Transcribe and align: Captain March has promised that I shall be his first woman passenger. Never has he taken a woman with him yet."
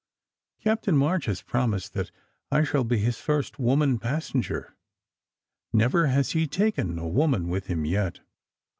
Captain 0.63 0.97
March 0.97 1.25
has 1.27 1.43
promised 1.43 1.93
that 1.93 2.09
I 2.49 2.63
shall 2.63 2.83
be 2.83 2.97
his 2.97 3.19
first 3.19 3.59
woman 3.59 3.99
passenger. 3.99 4.75
Never 5.73 6.07
has 6.07 6.31
he 6.31 6.47
taken 6.47 6.97
a 6.97 7.07
woman 7.07 7.49
with 7.49 7.67
him 7.67 7.85
yet." 7.85 8.21